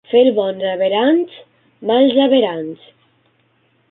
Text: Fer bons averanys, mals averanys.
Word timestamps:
Fer 0.11 0.21
bons 0.37 0.63
averanys, 0.69 1.35
mals 1.91 2.17
averanys. 2.25 2.91